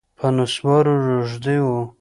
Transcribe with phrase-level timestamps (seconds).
[0.17, 1.67] په نسوارو روږدی و